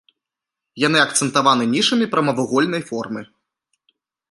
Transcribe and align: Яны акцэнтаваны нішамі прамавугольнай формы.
Яны 0.83 0.99
акцэнтаваны 1.01 1.63
нішамі 1.75 2.09
прамавугольнай 2.15 2.83
формы. 2.91 3.21